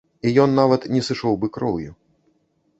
І 0.27 0.29
ён 0.43 0.55
нават 0.59 0.87
не 0.95 1.01
сышоў 1.09 1.37
бы 1.45 1.53
кроўю. 1.59 1.91